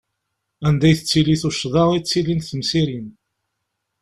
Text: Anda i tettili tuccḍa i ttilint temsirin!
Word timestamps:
Anda 0.67 0.85
i 0.91 0.95
tettili 0.99 1.35
tuccḍa 1.41 1.83
i 1.91 1.99
ttilint 2.01 2.47
temsirin! 2.49 3.07